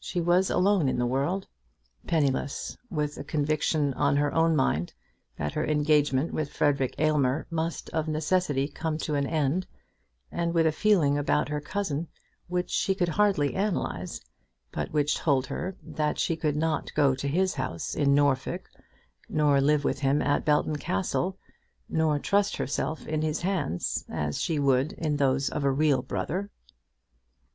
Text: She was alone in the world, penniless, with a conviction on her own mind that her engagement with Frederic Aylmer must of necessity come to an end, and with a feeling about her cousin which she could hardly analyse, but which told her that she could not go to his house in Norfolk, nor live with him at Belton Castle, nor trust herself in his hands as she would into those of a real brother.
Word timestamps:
She 0.00 0.22
was 0.22 0.48
alone 0.48 0.88
in 0.88 0.98
the 0.98 1.04
world, 1.04 1.46
penniless, 2.06 2.78
with 2.88 3.18
a 3.18 3.24
conviction 3.24 3.92
on 3.92 4.16
her 4.16 4.32
own 4.32 4.56
mind 4.56 4.94
that 5.36 5.52
her 5.52 5.66
engagement 5.66 6.32
with 6.32 6.50
Frederic 6.50 6.94
Aylmer 6.96 7.46
must 7.50 7.90
of 7.90 8.08
necessity 8.08 8.68
come 8.68 8.96
to 8.96 9.16
an 9.16 9.26
end, 9.26 9.66
and 10.32 10.54
with 10.54 10.66
a 10.66 10.72
feeling 10.72 11.18
about 11.18 11.50
her 11.50 11.60
cousin 11.60 12.08
which 12.48 12.70
she 12.70 12.94
could 12.94 13.10
hardly 13.10 13.54
analyse, 13.54 14.22
but 14.72 14.92
which 14.94 15.14
told 15.18 15.46
her 15.48 15.76
that 15.82 16.18
she 16.18 16.36
could 16.36 16.56
not 16.56 16.94
go 16.94 17.14
to 17.14 17.28
his 17.28 17.52
house 17.56 17.94
in 17.94 18.14
Norfolk, 18.14 18.70
nor 19.28 19.60
live 19.60 19.84
with 19.84 19.98
him 19.98 20.22
at 20.22 20.46
Belton 20.46 20.76
Castle, 20.76 21.36
nor 21.86 22.18
trust 22.18 22.56
herself 22.56 23.06
in 23.06 23.20
his 23.20 23.42
hands 23.42 24.06
as 24.08 24.40
she 24.40 24.58
would 24.58 24.92
into 24.92 25.18
those 25.18 25.50
of 25.50 25.64
a 25.64 25.70
real 25.70 26.00
brother. 26.00 26.50